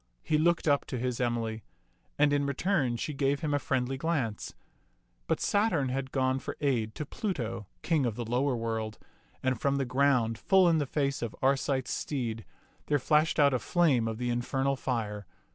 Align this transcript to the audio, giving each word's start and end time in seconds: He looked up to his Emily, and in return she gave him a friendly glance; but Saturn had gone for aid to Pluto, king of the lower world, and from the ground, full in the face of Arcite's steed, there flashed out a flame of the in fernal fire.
He 0.23 0.39
looked 0.39 0.67
up 0.67 0.85
to 0.85 0.97
his 0.97 1.21
Emily, 1.21 1.63
and 2.17 2.33
in 2.33 2.47
return 2.47 2.97
she 2.97 3.13
gave 3.13 3.41
him 3.41 3.53
a 3.53 3.59
friendly 3.59 3.97
glance; 3.99 4.55
but 5.27 5.39
Saturn 5.39 5.89
had 5.89 6.11
gone 6.11 6.39
for 6.39 6.57
aid 6.59 6.95
to 6.95 7.05
Pluto, 7.05 7.67
king 7.83 8.07
of 8.07 8.15
the 8.15 8.25
lower 8.25 8.55
world, 8.55 8.97
and 9.43 9.61
from 9.61 9.75
the 9.75 9.85
ground, 9.85 10.39
full 10.39 10.67
in 10.67 10.79
the 10.79 10.87
face 10.87 11.21
of 11.21 11.35
Arcite's 11.43 11.91
steed, 11.91 12.45
there 12.87 12.97
flashed 12.97 13.39
out 13.39 13.53
a 13.53 13.59
flame 13.59 14.07
of 14.07 14.17
the 14.17 14.31
in 14.31 14.41
fernal 14.41 14.75
fire. 14.75 15.27